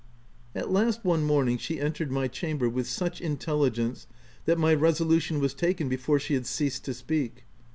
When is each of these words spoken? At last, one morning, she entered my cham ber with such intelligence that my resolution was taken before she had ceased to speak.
At 0.55 0.71
last, 0.71 1.05
one 1.05 1.23
morning, 1.23 1.59
she 1.59 1.79
entered 1.79 2.11
my 2.11 2.27
cham 2.27 2.57
ber 2.57 2.67
with 2.67 2.87
such 2.89 3.21
intelligence 3.21 4.07
that 4.45 4.57
my 4.57 4.73
resolution 4.73 5.39
was 5.39 5.53
taken 5.53 5.89
before 5.89 6.17
she 6.17 6.33
had 6.33 6.47
ceased 6.47 6.83
to 6.85 6.93
speak. 6.95 7.43